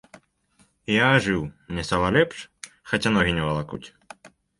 І 0.93 0.93
я 0.93 1.09
ажыў, 1.17 1.43
мне 1.73 1.83
стала 1.89 2.07
лепш, 2.15 2.39
хаця 2.93 3.13
ногі 3.19 3.35
не 3.37 3.43
валакуць. 3.49 3.83